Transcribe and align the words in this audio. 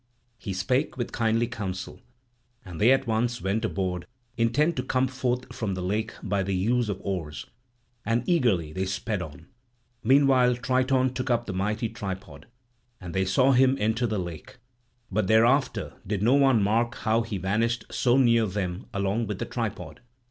He 0.39 0.51
spake 0.51 0.97
with 0.97 1.11
kindly 1.11 1.45
counsel; 1.45 2.01
and 2.65 2.81
they 2.81 2.91
at 2.91 3.05
once 3.05 3.39
went 3.39 3.63
aboard, 3.63 4.07
intent 4.35 4.75
to 4.77 4.83
come 4.83 5.05
forth 5.07 5.53
from 5.53 5.75
the 5.75 5.83
lake 5.83 6.13
by 6.23 6.41
the 6.41 6.55
use 6.55 6.89
of 6.89 6.99
oars. 7.01 7.45
And 8.03 8.23
eagerly 8.27 8.73
they 8.73 8.87
sped 8.87 9.21
on; 9.21 9.45
meanwhile 10.03 10.55
Triton 10.55 11.13
took 11.13 11.29
up 11.29 11.45
the 11.45 11.53
mighty 11.53 11.87
tripod, 11.87 12.47
and 12.99 13.13
they 13.13 13.25
saw 13.25 13.51
him 13.51 13.77
enter 13.79 14.07
the 14.07 14.17
lake; 14.17 14.57
but 15.11 15.27
thereafter 15.27 15.93
did 16.07 16.23
no 16.23 16.33
one 16.33 16.63
mark 16.63 16.95
how 16.95 17.21
he 17.21 17.37
vanished 17.37 17.85
so 17.91 18.17
near 18.17 18.47
them 18.47 18.87
along 18.95 19.27
with 19.27 19.37
the 19.37 19.45
tripod. 19.45 20.01